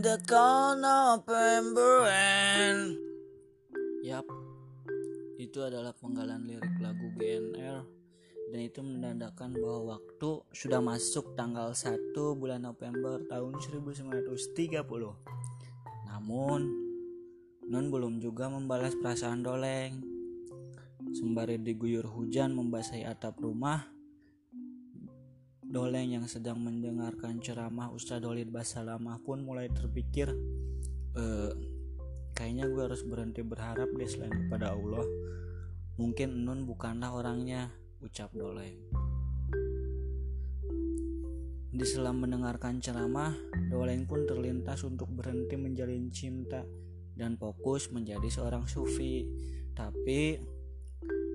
the 0.00 0.16
cold 0.24 0.80
November 0.80 2.08
end. 2.08 2.98
Yap, 4.02 4.24
itu 5.36 5.60
adalah 5.60 5.92
penggalan 5.94 6.48
lirik 6.48 6.74
lagu 6.80 7.12
GNR 7.14 7.84
dan 8.50 8.60
itu 8.64 8.80
menandakan 8.80 9.54
bahwa 9.54 9.98
waktu 9.98 10.30
sudah 10.50 10.80
masuk 10.80 11.36
tanggal 11.38 11.76
1 11.76 12.14
bulan 12.14 12.64
November 12.64 13.22
tahun 13.28 13.60
1930. 13.60 14.24
Namun, 16.10 16.60
Nun 17.64 17.88
belum 17.88 18.20
juga 18.20 18.52
membalas 18.52 18.92
perasaan 18.92 19.40
Doleng. 19.40 20.04
Sembari 21.16 21.56
diguyur 21.56 22.04
hujan 22.04 22.52
membasahi 22.52 23.08
atap 23.08 23.40
rumah, 23.40 23.88
Doleng 25.74 26.14
yang 26.14 26.30
sedang 26.30 26.62
mendengarkan 26.62 27.42
ceramah 27.42 27.90
Ustadz 27.90 28.22
Dolid 28.22 28.46
Basalamah 28.54 29.18
pun 29.26 29.42
mulai 29.42 29.66
terpikir, 29.66 30.30
e, 31.18 31.24
kayaknya 32.30 32.70
gue 32.70 32.78
harus 32.86 33.02
berhenti 33.02 33.42
berharap 33.42 33.90
deh 33.90 34.06
selain 34.06 34.30
kepada 34.46 34.70
Allah. 34.70 35.02
Mungkin 35.98 36.46
Nun 36.46 36.62
bukanlah 36.62 37.10
orangnya, 37.10 37.74
ucap 37.98 38.30
Doleng. 38.38 38.86
Di 41.74 41.82
selam 41.82 42.22
mendengarkan 42.22 42.78
ceramah, 42.78 43.34
Doleng 43.66 44.06
pun 44.06 44.30
terlintas 44.30 44.86
untuk 44.86 45.10
berhenti 45.10 45.58
menjalin 45.58 46.06
cinta 46.14 46.62
dan 47.18 47.34
fokus 47.34 47.90
menjadi 47.90 48.30
seorang 48.30 48.70
sufi. 48.70 49.26
Tapi 49.74 50.38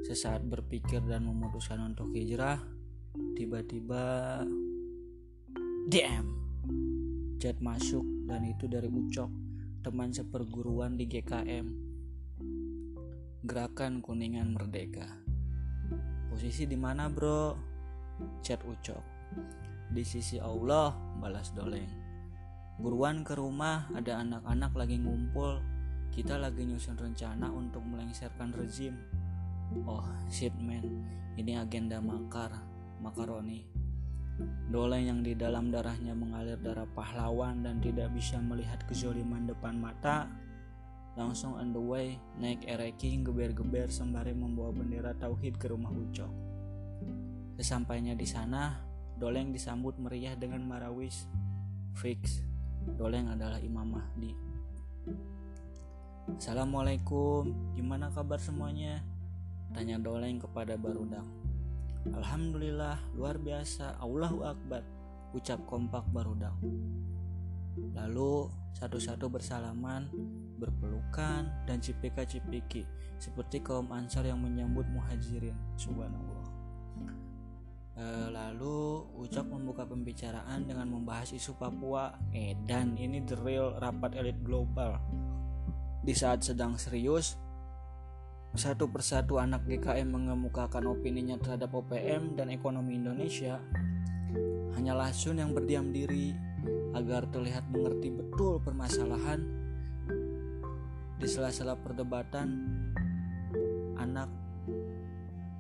sesaat 0.07 0.48
berpikir 0.48 1.03
dan 1.03 1.27
memutuskan 1.27 1.84
untuk 1.84 2.15
hijrah, 2.15 2.78
tiba-tiba 3.16 4.41
DM 5.90 6.40
chat 7.40 7.55
masuk 7.63 8.04
dan 8.27 8.43
itu 8.43 8.68
dari 8.68 8.91
Ucok, 8.91 9.32
teman 9.79 10.12
seperguruan 10.12 10.99
di 10.99 11.07
GKM. 11.07 11.66
Gerakan 13.48 14.04
Kuningan 14.04 14.51
Merdeka. 14.51 15.07
Posisi 16.27 16.68
di 16.68 16.76
mana, 16.76 17.07
Bro? 17.07 17.55
Chat 18.43 18.60
Ucok. 18.68 19.01
Di 19.88 20.04
sisi 20.04 20.35
Allah, 20.35 20.91
balas 21.18 21.55
Doleng. 21.55 21.90
Buruan 22.76 23.23
ke 23.23 23.40
rumah, 23.40 23.88
ada 23.96 24.20
anak-anak 24.20 24.76
lagi 24.76 24.99
ngumpul. 24.99 25.63
Kita 26.12 26.35
lagi 26.35 26.68
nyusun 26.68 26.99
rencana 26.99 27.48
untuk 27.48 27.88
melengsarkan 27.88 28.51
rezim. 28.51 28.99
Oh, 29.88 30.04
shit 30.27 30.51
man. 30.60 30.84
Ini 31.40 31.63
agenda 31.63 32.04
makar, 32.04 32.51
makaroni. 33.01 33.65
Doleng 34.71 35.03
yang 35.03 35.19
di 35.19 35.35
dalam 35.35 35.67
darahnya 35.67 36.15
mengalir 36.15 36.55
darah 36.63 36.87
pahlawan 36.95 37.59
dan 37.59 37.83
tidak 37.83 38.07
bisa 38.15 38.39
melihat 38.39 38.79
kezoliman 38.87 39.43
depan 39.43 39.75
mata, 39.75 40.31
langsung 41.20 41.59
on 41.59 41.75
the 41.75 41.81
way 41.81 42.15
naik 42.39 42.63
ereking 42.63 43.27
geber-geber 43.27 43.91
sembari 43.91 44.31
membawa 44.31 44.71
bendera 44.71 45.11
tauhid 45.20 45.59
ke 45.59 45.67
rumah 45.67 45.91
Ucok. 45.91 46.31
Sesampainya 47.59 48.15
di 48.15 48.23
sana, 48.23 48.79
Doleng 49.20 49.51
disambut 49.51 49.99
meriah 49.99 50.39
dengan 50.39 50.63
marawis. 50.63 51.27
Fix, 51.99 52.39
Doleng 52.95 53.27
adalah 53.27 53.59
Imam 53.59 53.91
Mahdi. 53.91 54.31
Assalamualaikum, 56.39 57.75
gimana 57.75 58.07
kabar 58.15 58.39
semuanya? 58.39 59.03
Tanya 59.75 59.99
Doleng 59.99 60.39
kepada 60.39 60.79
Barudang. 60.79 61.27
Alhamdulillah, 62.07 62.95
luar 63.19 63.35
biasa, 63.35 63.99
Allahu 63.99 64.47
Akbar, 64.47 64.88
ucap 65.35 65.59
kompak 65.67 66.07
Barudang. 66.16 66.55
Lalu 67.91 68.47
satu-satu 68.79 69.28
bersalaman, 69.28 70.07
berpelukan, 70.55 71.67
dan 71.67 71.77
cipika-cipiki 71.83 72.88
seperti 73.19 73.59
kaum 73.59 73.91
ansar 73.91 74.23
yang 74.23 74.39
menyambut 74.39 74.88
muhajirin. 74.88 75.55
Subhanallah. 75.75 76.47
Eh, 77.99 78.27
lalu 78.31 79.03
Ucok 79.19 79.51
membuka 79.51 79.83
pembicaraan 79.83 80.63
dengan 80.63 80.88
membahas 80.88 81.35
isu 81.35 81.59
Papua. 81.59 82.15
Eh, 82.31 82.55
dan 82.63 82.95
ini 82.95 83.19
the 83.27 83.35
real 83.43 83.75
rapat 83.75 84.15
elit 84.15 84.39
global. 84.39 84.95
Di 85.99 86.15
saat 86.15 86.47
sedang 86.47 86.79
serius, 86.79 87.35
satu 88.57 88.89
persatu 88.89 89.37
anak 89.37 89.65
GKM 89.69 90.09
mengemukakan 90.09 90.89
opininya 90.89 91.37
terhadap 91.37 91.69
OPM 91.73 92.33
dan 92.33 92.49
ekonomi 92.49 92.97
Indonesia. 92.97 93.61
Hanyalah 94.73 95.13
Sun 95.13 95.37
yang 95.37 95.53
berdiam 95.53 95.93
diri 95.93 96.33
agar 96.97 97.29
terlihat 97.29 97.69
mengerti 97.69 98.09
betul 98.09 98.57
permasalahan. 98.63 99.45
Di 101.19 101.27
sela-sela 101.27 101.75
perdebatan, 101.75 102.47
anak 103.99 104.31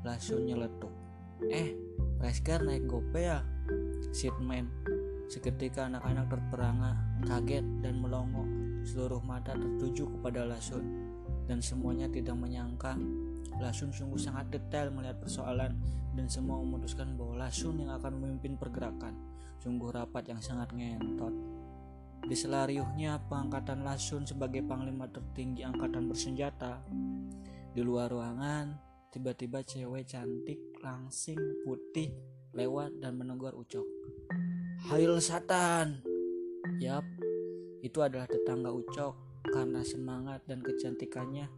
Lasun 0.07 0.47
nyeletuk. 0.47 0.91
Eh, 1.51 1.75
Resker 2.23 2.63
naik 2.63 2.87
gope 2.87 3.19
ya? 3.19 3.43
Sidman. 4.15 4.71
Seketika 5.27 5.91
anak-anak 5.91 6.31
terperangah, 6.31 6.95
kaget 7.27 7.63
dan 7.83 7.99
melongo. 7.99 8.47
Seluruh 8.87 9.19
mata 9.21 9.53
tertuju 9.53 10.07
kepada 10.17 10.47
Lasun. 10.47 10.83
Dan 11.49 11.65
semuanya 11.65 12.05
tidak 12.05 12.37
menyangka 12.37 12.93
Lasun 13.59 13.91
sungguh 13.91 14.21
sangat 14.21 14.53
detail 14.55 14.87
melihat 14.93 15.19
persoalan 15.19 15.75
dan 16.15 16.25
semua 16.31 16.63
memutuskan 16.63 17.19
bahwa 17.19 17.43
Lasun 17.43 17.83
yang 17.83 17.91
akan 17.91 18.21
memimpin 18.21 18.55
pergerakan. 18.55 19.17
Sungguh 19.59 19.91
rapat 19.91 20.31
yang 20.31 20.39
sangat 20.39 20.71
ngentot. 20.71 21.35
Di 22.23 22.35
selariuhnya 22.35 23.19
pengangkatan 23.27 23.83
Lasun 23.83 24.23
sebagai 24.23 24.63
panglima 24.63 25.11
tertinggi 25.11 25.67
angkatan 25.67 26.07
bersenjata. 26.07 26.79
Di 27.75 27.81
luar 27.83 28.07
ruangan, 28.11 28.79
tiba-tiba 29.11 29.59
cewek 29.59 30.07
cantik 30.07 30.59
langsing 30.79 31.39
putih 31.67 32.15
lewat 32.55 32.95
dan 33.03 33.19
menegur 33.19 33.51
Ucok. 33.59 33.85
Hail 34.87 35.19
Satan! 35.19 35.99
Yap, 36.79 37.03
itu 37.83 37.99
adalah 37.99 38.25
tetangga 38.25 38.71
Ucok. 38.71 39.28
Karena 39.49 39.81
semangat 39.81 40.45
dan 40.45 40.61
kecantikannya, 40.61 41.49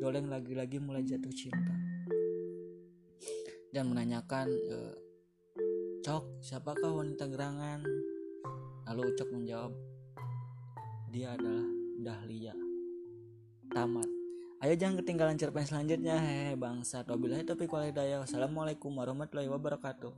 Doleng 0.00 0.32
lagi-lagi 0.32 0.80
mulai 0.80 1.04
jatuh 1.04 1.34
cinta. 1.34 1.74
Dan 3.74 3.92
menanyakan, 3.92 4.48
e, 4.48 4.76
Cok, 6.00 6.40
siapakah 6.40 6.94
wanita 6.94 7.28
gerangan? 7.28 7.84
Lalu 8.88 9.02
Ucok 9.12 9.28
menjawab, 9.34 9.72
dia 11.12 11.36
adalah 11.36 11.68
Dahlia. 12.00 12.54
Tamat. 13.70 14.08
Ayo 14.60 14.74
jangan 14.76 15.00
ketinggalan 15.00 15.36
cerpen 15.40 15.64
selanjutnya. 15.64 16.20
Hehe 16.20 16.52
bangsa. 16.52 17.00
Wabillahi 17.04 17.48
taufiq 17.48 17.70
hidayah. 17.70 18.20
Wassalamualaikum 18.24 18.92
warahmatullahi 18.92 19.48
wabarakatuh. 19.48 20.12